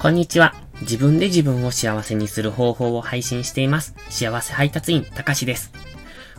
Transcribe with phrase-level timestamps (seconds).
[0.00, 0.54] こんにちは。
[0.80, 3.94] 自分で自分を幸せにする方法を配信しています。
[4.08, 5.72] 幸せ配達員、たかしです。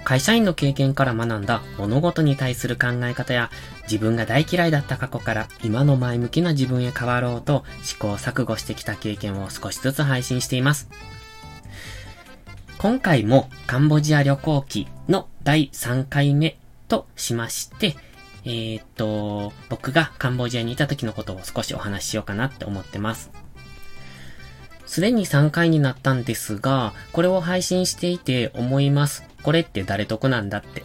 [0.03, 3.51] 会社員の経験から学んだ物事に対する考え方や
[3.83, 10.89] 自分が大嫌いだった過去から今の前向きな自分へ変わろうと試行錯誤してきた経験を少しずつ配信しています。
[12.79, 16.57] 今回もカンボジア旅行記の第3回目
[16.87, 17.95] としまして、
[18.43, 23.29] えー、っと、僕がカンボジアにいた時のことを少しお話ししようかなって思ってます。
[24.91, 29.23] すでに3回になったんですが、これを配信していて思います。
[29.41, 30.83] これって誰得なんだって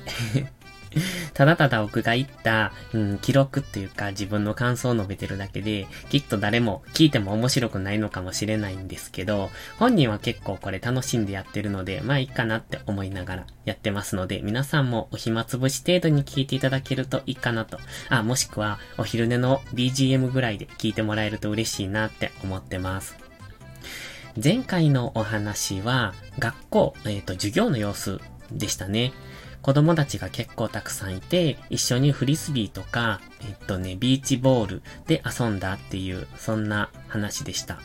[1.34, 17.80] ただただ僕が言った、うん、記録っていうか自分の感想を述べてるだけで、きっと誰も聞いても面白くないのかもしれないんですけど、本人は結構これ楽しんでやってるので、まあいいかなって思いながらやってますので、皆さんもお暇つぶし程度に聞いていただけるといいかなと。
[18.08, 23.25] あ、もしくはお昼寝の BGM ぐらいで聞いてもらえると嬉しいなって思ってます。
[24.42, 28.20] 前回のお話は、学校、えっ、ー、と、授業の様子
[28.52, 29.12] でしたね。
[29.62, 37.80] 子供たちが結構たくさんいて、一緒にフリスビーとか、えっとね、ビーチボールで遊んだっていう、そんな話でした。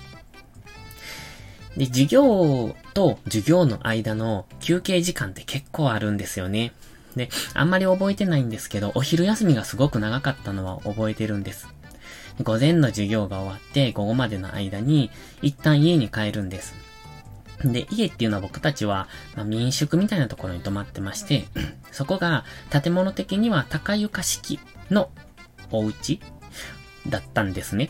[1.77, 6.73] で、授業と授業の間の休憩時間って結構あるんですよね。
[7.15, 11.67] で、あんまり覚えてないんですけど、お昼休みがすごく長かったのは覚えてるんです。
[12.43, 16.75] 午前の授業が終わって午後までの間に一旦家に帰るんです。
[17.63, 21.45] で、家っていうのは僕たちは、まあ、民宿みたいなところに泊まってまして、
[21.91, 24.59] そこが建物的には高床式
[24.89, 25.09] の
[25.71, 26.19] お家
[27.07, 27.89] だったんですね。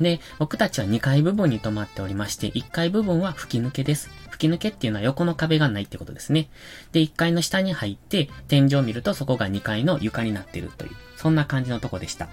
[0.00, 4.08] で、僕たちは2階部分に泊まっておりまして、1階部分は吹き抜けです。
[4.30, 6.48] 吹き抜けっていうのは横の壁がないってことですね。
[6.92, 12.28] で、1階の下に入って、天井を見るとそこが2階の床になってるという、そんな感じのとこでした。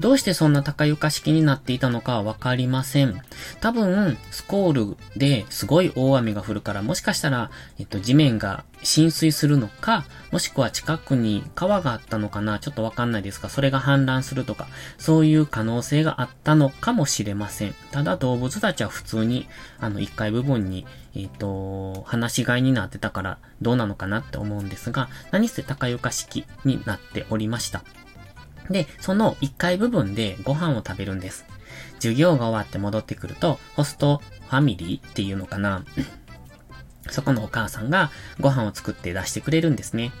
[0.00, 3.20] どうしてそんな高床式になっていたのかはわかりません。
[3.60, 17.74] 多分、スコールですごい大雨が降るから、もしかしたら、えっと、地面が浸水するのか、もしくは近くに川があったのかな、ちょっとわかんないですが、それが氾濫するとか、そういう可能性があったのかもしれません。
[17.90, 19.48] ただ動物たちは普通に、
[19.80, 27.82] あの、1階部分に、えっ、と、話し飼いになってたからどうなのかなって思うんですが、何せ高床式になっておりました。
[28.70, 31.44] で、その1階部分でご飯を食べるんです。
[31.96, 35.84] 授業が終わって戻ってくると、ホストファミリーっていうのかな。
[37.10, 40.12] そこのお母さんがご飯を作って出してくれるんですね。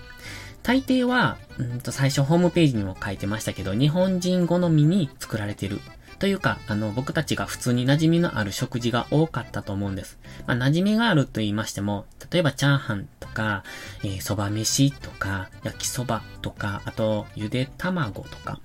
[0.62, 5.80] 大抵は、うんと最初ホームページにも書いてましたけど、日本人好みに作られてる。
[6.20, 10.18] というか、あの、僕たちが普通に馴染みのある食事が多かったと思うんです。
[10.46, 13.64] まあ、馴染みがあると言いましても、例えばチャーハンとか、
[14.04, 18.60] えー、蕎麦飯とか、焼きそばとか、あと、ゆで卵とか、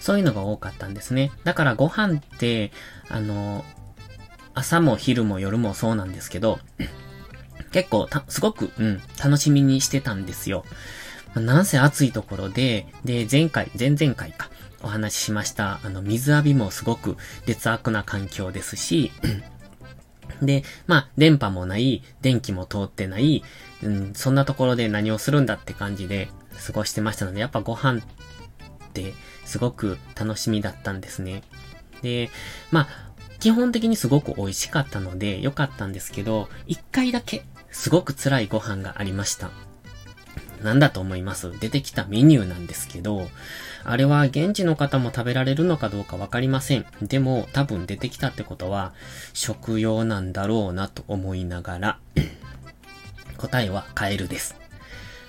[0.00, 1.32] そういうのが多かったんですね。
[1.42, 2.70] だからご飯って、
[3.08, 3.64] あの、
[4.54, 6.60] 朝も昼も夜もそうなんですけど、
[7.72, 10.64] 結構すごく、うん、楽しみにしてたんですよ。
[11.34, 14.48] なんせ暑いところで、で、前回、前々回か、
[14.84, 19.10] お話ししました、あの、水浴びもすごく劣悪な環境ですし、
[20.42, 23.42] で、まあ、電波もない、電気も通ってない、
[23.82, 26.28] うん、そんなところで何をするんだって感じで
[26.66, 28.02] 過ごしてましたので、やっぱご飯っ
[28.92, 31.42] てすごく楽しみだったんですね。
[32.02, 32.30] で、
[32.70, 32.88] まあ、
[33.40, 39.50] 基本的にすごく美味しかったので良かったんですけど、一回だけすごく辛いご飯がありました。
[40.62, 41.58] なんだと思います？
[41.58, 43.28] 出てきたメニューなんですけど、
[43.84, 46.86] あれは現地の方も食べられるのかどうかわかりません。
[47.02, 48.92] でも多分出てきたってことは
[49.32, 51.98] 食用なんだろうなと思いながら
[53.36, 54.56] 答えはカエルです。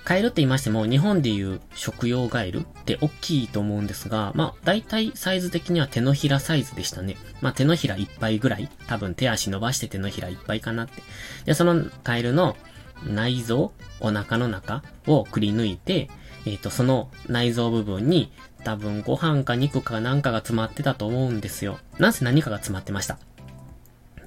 [0.06, 7.18] カエルって言いましても、日本でいう食用ガエルって大きいと思うんですが、まあ、大体サイズ的には手のひらサイズでしたね。
[7.42, 8.70] まあ、手のひらいっぱいぐらい？
[8.86, 11.02] 多分手足伸ばして手のひらいっぱいかなって。
[11.46, 12.56] で、そのカエルの
[13.04, 14.84] 内臓、お腹の中？
[15.08, 16.10] をくり抜いて、
[16.46, 18.32] えっ、ー、と、その内臓部分に
[18.64, 21.80] 多分ご飯か肉かなんかが詰まってたと思うんですよ。
[21.98, 23.18] なんせ何かが詰まってました。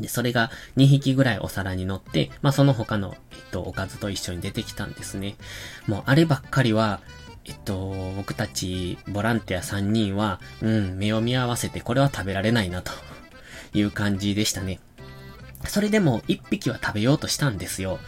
[0.01, 5.37] で、それが2匹ぐらいお皿に乗って、まあ、その他の、えっと、おかずと一緒に出てきたんですね。
[5.87, 7.01] もう、あればっかりは、
[7.45, 12.93] えっと、僕たち、ボランティア3人は、うん、目を見合わせて、これは食べられないな、と
[13.75, 14.81] いう感じでしたね。
[15.67, 17.99] それでも、1匹は食べようとしたんですよ。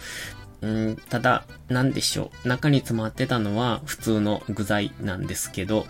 [0.62, 2.48] うん、ただ、なんでしょう。
[2.48, 5.86] 中に詰まってたのは普通の具材なんですけど、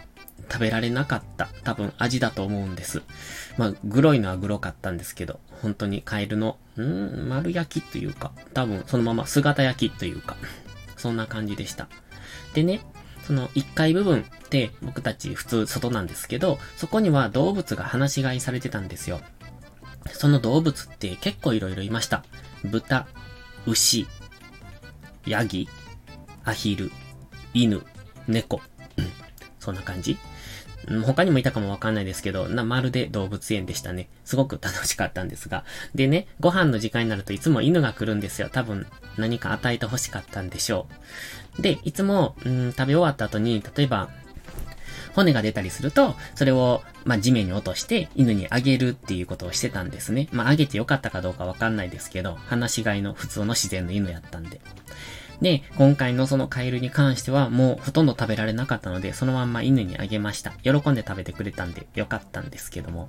[0.51, 1.49] 食べられなかった。
[1.65, 3.03] 多分味だと思うんです。
[3.57, 10.37] まあ、グロいのはグロかったんですけど、本当にカエルの、ん、丸焼きというか、多分そのまま姿焼きというか、
[10.97, 11.89] そんな感じでした。
[12.55, 12.81] でね、
[13.27, 19.21] その1階部分って僕たち普通外なんですけど、そこには動物が放し飼いされてたんですよ。
[20.13, 22.25] その動物って結構いろいろいました。
[22.65, 23.07] 豚、
[23.67, 24.07] 牛、
[25.27, 25.69] ヤギ、
[26.45, 26.91] アヒル、
[27.55, 27.83] 犬、
[28.27, 28.61] 猫。
[29.59, 30.17] そんな感じ
[31.05, 34.09] 他にもいたかもわかんないですけど、な、まるで動物園でしたね。
[34.25, 35.65] すごく楽しかったんですが。
[35.95, 38.49] でね、ご飯の時間になるといつも犬が来るんですよ。
[38.51, 38.87] 多分、
[39.19, 40.87] 何か与えて欲しかったんでしょ
[41.59, 41.63] う。
[41.63, 44.09] で、いつも、うん、食べ終わった後に、例えば、
[45.15, 50.29] 骨が出たりすると、それを、まあ、地面に落として犬にあげるっていうことをしてたんですね。
[50.33, 54.61] まあ、あげてよかったかどうかわかんないですけど、話し飼いの普通の自然の犬やったんで。
[55.41, 60.51] で、今回のそのカエルに関してはもうほとんど食べられなかったので、そのまんま犬にあげました。
[60.63, 63.09] 喜んで食べてくれたんでよかったんですけども。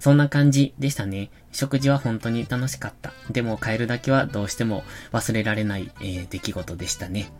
[0.00, 1.30] そんな感じでしたね。
[1.52, 3.12] 食事は本当に楽しかった。
[3.30, 7.30] でもカエルだけはどうしても忘れられない、えー、出来事でしたね。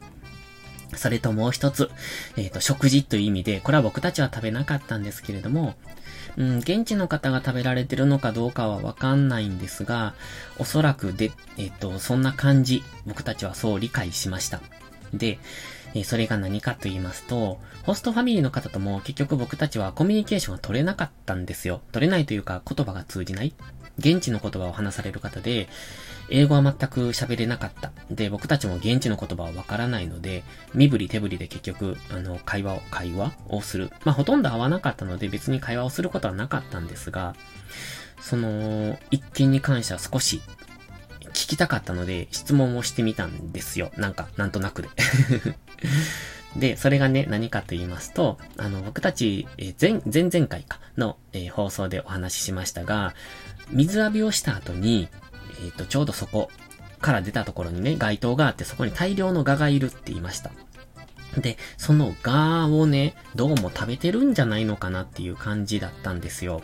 [0.96, 1.90] それともう一つ、
[2.36, 5.74] えっ、ー、と、食事という意味で、これは僕たちは食べなかったんですけれども、
[6.36, 10.14] うん、現地の方が食べられてるのかどうかはわかんないんですが、
[10.58, 14.60] おそらくで、えっ、ー、と、そんな感じ、僕たちはそう理解しました。
[15.14, 15.38] で、
[15.94, 21.82] えそれが何かと言いますと、ホストファミリーの方とも結局僕たちはコミュニケーションが取れなかったんですよ。
[21.92, 23.54] 取れないというか言葉が通じない。
[24.02, 25.68] 現地の言葉を話される方で、
[26.28, 27.92] 英語は全く喋れなかった。
[28.10, 30.44] で、僕たちも現地の言葉はわからないので、
[30.74, 33.90] 身振り手振りで結局、あの、会話を、会話をする。
[34.04, 37.34] まあ、ほとんど合わなかったので別に会話をすることはなかったんですが、
[38.20, 40.40] その、一件に関しては少し
[41.32, 43.90] 聞きたかったので、質問をしてみたんですよ。
[43.96, 44.88] なんか、なんとなくで。
[46.56, 53.14] で、それがね、何かと言いますと、あの、僕たち、えー、前、前々回かの、えー、放送でお話ししましたが、
[53.72, 55.08] 水浴びをした後に、
[55.64, 56.50] えっ、ー、と、ちょうどそこ
[57.00, 60.50] から出たところにね、街灯があって、そこに大量の蛾がいるって言いました。
[61.36, 66.62] で、その蛾をね、どうも食べてるんじゃないのかなっていう感じだったんですよ。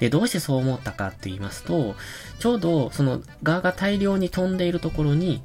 [0.00, 1.96] で、どうしてそう思ったかって言いますと、
[2.38, 5.42] ちょうどその蛾が大量に飛んでいるところに、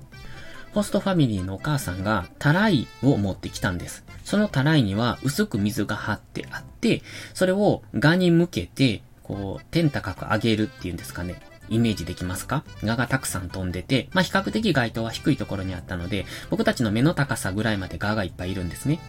[0.73, 4.05] ホストファミリーのお母さんがタライを持ってきたんです。
[4.23, 7.01] そのタライには薄く水が張ってあって、
[7.33, 9.01] それを蛾に向けて、
[9.31, 11.41] こう、天高く上げるっていうんですかね。
[11.69, 12.65] イメージできますか？
[12.81, 18.99] 蛾がたくさん飛んでて、まあ、比較的街灯は低いところにあったので、僕たちの目の高さぐらいまで蛾がいっぱいいるんですね。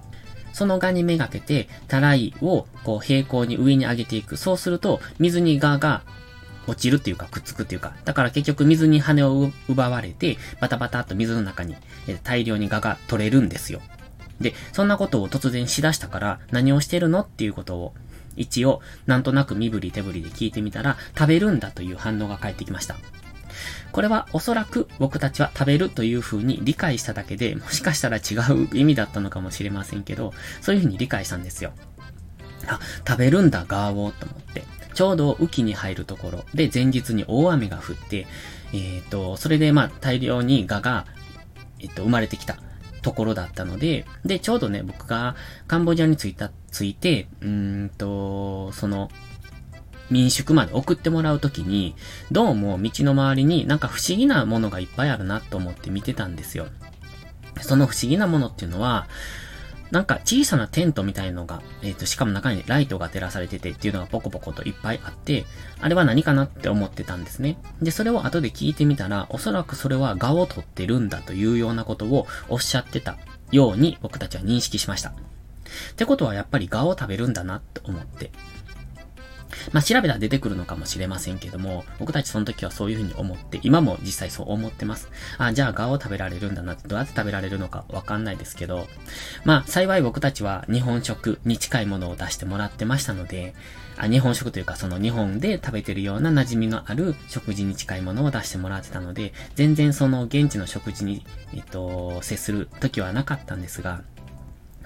[0.53, 4.37] その蛾にめがけて、たらいをこう平行に上に上げていく。
[4.37, 6.03] そうすると、水に蛾が
[6.69, 11.75] 落ちるっていうか、くっつくっていうか、だから結局水に羽を奪われて、バタバタっと水の中に
[12.23, 13.81] 大量に蛾が取れるんですよ。
[14.41, 17.23] で、そんなことを突然しだしたから、何をしてるの？
[17.23, 17.95] っていうことを
[18.37, 22.97] 一応、なんとなく身振り手振りで聞いてみたら、食べるんだという反応が返ってきました。
[23.93, 31.73] これはおそらく僕たちは食べるという風に理解しただけで、もしかしたら違う意味だったのかもしれませんけど、そういう風に理解したんですよ。
[32.67, 34.65] あ、食べるんだ、ガーを、と思って。
[34.95, 38.27] ちょうど雨季に入るところで前日に大雨が降って、
[38.73, 41.07] えっ、ー、と、それでまあ大量にガが、
[41.81, 42.59] えっ、ー、と、生まれてきた。
[43.03, 49.11] ところだったので、で、ちょうどね、僕がカンボジアに着いた、着いて、うんと、その、
[50.11, 51.95] 民宿まで送ってもらうときに、
[52.31, 56.67] どうも道の周りになんか不思議なものがいっぱいあるなと思って見てたんですよ。
[57.61, 59.09] その不思議なものっていうのは、
[59.93, 65.45] なんか小さなテントみたいのが、えっ、ー、と、しかも中にライトが照らされててっていうのがポコポコといっぱいあって、
[65.83, 67.59] あれは何かなって思ってたんですね。
[67.83, 73.19] で、それを後で聞いてみたら、おそらくそれは画を撮ってるんだというようなことをおっしゃってた
[73.51, 75.11] ように僕たちは認識しました。
[75.11, 75.15] っ
[75.97, 78.31] てことはやっぱり蛾を食べるんだなって思って。
[79.73, 85.09] まあ、調べたら出てくるのかもしれませんけども、僕たちその時はそういうふうに思って、今も実際そう思ってます。
[85.39, 88.87] あ、じゃあガを食べられるんだなって、どうやって食べられるのかわかんないですけど、
[89.45, 93.55] まあ、幸い僕たちは日本食に近いものを出してもらってましたので、
[93.97, 101.25] あ日本食というかその日本で食べてるような馴染みのある食事に近いものを出してもらってたので、全然その現地の食事に、
[101.55, 104.03] えっと、接する時はなかったんですが、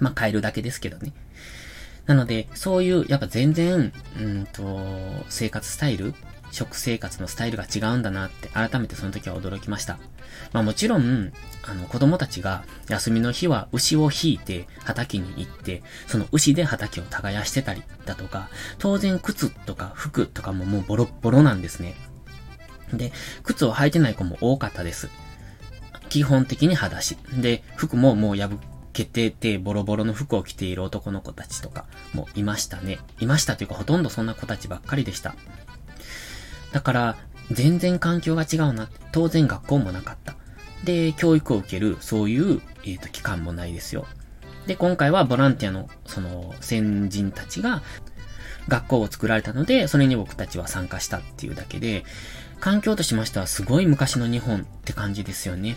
[0.01, 1.13] まあ、変えるだけですけどね。
[2.07, 4.81] なので、そういう、やっぱ全然、うんと、
[5.29, 6.15] 生活スタイル
[6.51, 9.99] 食生活のスタイルが違うんだなって改めてその時は驚きました。
[10.53, 11.33] まあもちろん、
[11.63, 18.49] あの子供たちが休みの日は牛を引いて畑に行って、その牛で畑を耕してたりだとか、
[18.79, 21.95] 当然靴とか服とかももうボロッボロなんですね。
[22.93, 25.11] で、靴を履いてない子も多かったです。
[26.09, 27.17] 基本的に裸足。
[27.37, 28.51] で、服ももう破
[28.97, 31.85] けてて、ボロボロの服を着ている男の子たちとか
[32.15, 32.99] もいましたね。
[33.21, 35.35] いましたというか、ほとんどそんな子たちばっかりでした。
[36.73, 37.17] だから、
[37.51, 38.89] 全然環境が違うな。
[39.13, 40.37] 当然学校もなかった。
[40.85, 44.07] で、教育を受ける、そういう、えっ、ー、と、期間もないですよ。
[44.67, 47.83] で、今回はボランティアの、その、先人たちが、
[48.69, 52.05] 学校を作られたので、それに僕たちは参加したっていうだけで、
[52.59, 55.77] 環境としましてはすごい昔の日本って感じですよね。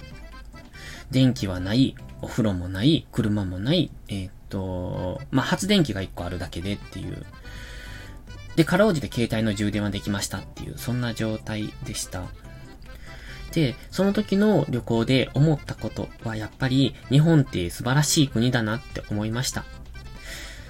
[1.11, 7.25] 電気はない、お風呂もない、車もない、えー、っと、まあ、発電機が1個あるだけでっていう。
[8.55, 12.23] で、かろうじて携帯の充電はできましたっていう、そんな状態でした。
[13.51, 19.65] で、その時の旅行で思ったことはやっぱり日本って素晴らしい国だなって思いました。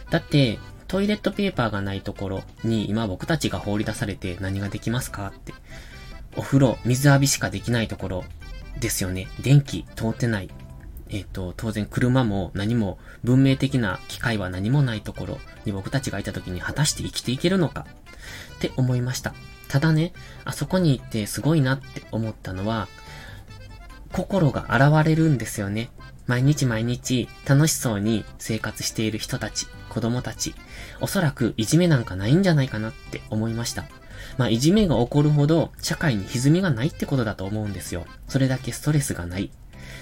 [0.09, 5.53] だって、トイレットペーパーがないところに今僕たちが放り出されて何ができますかって。
[6.35, 8.25] お風呂、水浴びしかできないところ
[8.79, 9.27] ですよね。
[9.41, 10.49] 電気通ってない。
[11.09, 17.87] えっ、ー、と、当然車も何も文明的な機械は何もないところに僕たちがいた時に果たして生きていけるのか
[18.55, 19.33] って思いました。
[19.67, 20.13] ただね、
[20.45, 22.87] あそこに行ってすごいなって思ったのは、
[24.11, 25.89] 心が現れるんですよね。
[26.25, 30.53] 毎日毎日楽しそうに生活している人たち、子供たち、
[31.01, 33.85] おそらくいじめなんかないんじゃないかなって思いました。
[34.37, 38.05] まあ、いじめが起こるほど社会に歪みがないってことだと思うんですよ。
[38.27, 39.51] それだけストレスがない。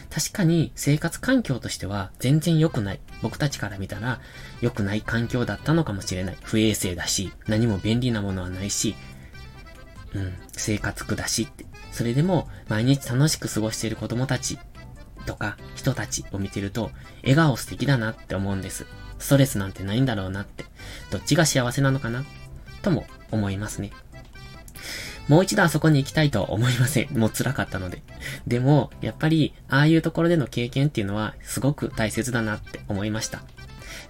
[0.10, 3.00] 確かに生活環境としては全然良くない。
[3.22, 4.22] 僕たちから見たら
[4.62, 6.38] 良くない環境だったのかもしれない。
[6.42, 8.96] 不衛生だし、何も便利なものはないし、
[10.14, 11.66] うん、生活苦だしって。
[11.92, 14.60] それでも毎日楽しく過ごしている子供たち
[15.26, 18.86] とか人たちを見てると、笑顔素敵だなって思うんです。
[19.20, 20.66] ストレスなんてないんだろうなって。
[21.12, 22.24] どっちが幸せなのかな？
[22.82, 23.92] とも思いますね。
[25.28, 27.10] もう一度あそこに行きたいとは思いません。
[27.18, 28.02] もう辛かったので。
[28.46, 33.42] でも、やっぱり、ああいうところでの経験っていうのは、すごく大切だなって思いました。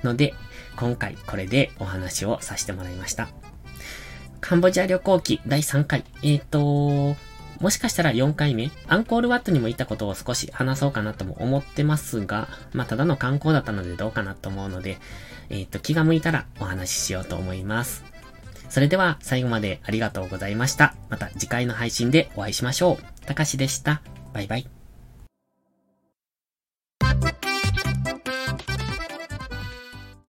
[0.04, 0.34] ので、
[0.76, 3.30] 今回これでお話をさせてもらいました。
[4.42, 6.04] カンボジア旅行記第3回。
[6.22, 7.18] えっ、ー、と、
[7.60, 15.00] もしかしたら4回目、アンコールワットにも行ったことを少し話そうかなとも思ってますが、まあ、ただの観光だったのでどうかなと思うので、
[15.50, 18.04] えっ、ー、と、気が向いたらお話ししようと思います。
[18.70, 20.96] それでは最後までありがとうございました。
[21.10, 23.26] また次回の配信でお会いしましょう。
[23.26, 24.02] たかしでした。
[24.34, 24.77] バイバイ。